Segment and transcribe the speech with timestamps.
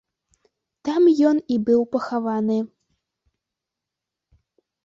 [0.87, 2.57] Там ён і быў пахаваны.